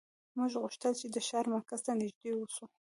[0.37, 2.65] موږ غوښتل چې د ښار مرکز ته نږدې اوسو